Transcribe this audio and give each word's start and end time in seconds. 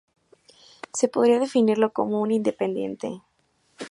Se 0.93 1.07
podría 1.09 1.37
definirlo 1.37 1.93
como 1.93 2.21
un 2.21 2.31
independiente. 2.31 3.21